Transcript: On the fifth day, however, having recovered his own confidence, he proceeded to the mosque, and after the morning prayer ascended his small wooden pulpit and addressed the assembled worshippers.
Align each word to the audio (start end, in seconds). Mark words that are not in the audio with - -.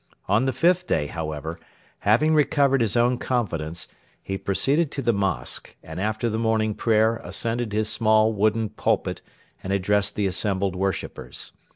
On 0.27 0.45
the 0.45 0.51
fifth 0.51 0.87
day, 0.87 1.05
however, 1.05 1.59
having 1.99 2.33
recovered 2.33 2.81
his 2.81 2.97
own 2.97 3.19
confidence, 3.19 3.87
he 4.23 4.35
proceeded 4.35 4.89
to 4.93 5.03
the 5.03 5.13
mosque, 5.13 5.75
and 5.83 6.01
after 6.01 6.27
the 6.27 6.39
morning 6.39 6.73
prayer 6.73 7.17
ascended 7.23 7.71
his 7.71 7.87
small 7.87 8.33
wooden 8.33 8.69
pulpit 8.69 9.21
and 9.61 9.71
addressed 9.71 10.15
the 10.15 10.25
assembled 10.25 10.75
worshippers. 10.75 11.51